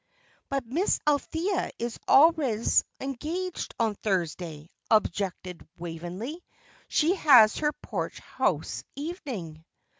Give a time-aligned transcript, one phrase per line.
[0.49, 6.43] "But Miss Althea is always engaged on Thursday," objected Waveney.
[6.87, 9.63] "She has her Porch House evening."